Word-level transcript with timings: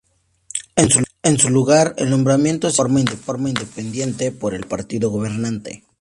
En 1.23 1.37
su 1.37 1.49
lugar, 1.51 1.93
el 1.97 2.09
nombramiento 2.09 2.71
se 2.71 2.81
hace 2.81 2.91
de 3.03 3.17
forma 3.17 3.49
independiente 3.49 4.31
por 4.31 4.55
el 4.55 4.65
partido 4.65 5.11
gobernante. 5.11 5.83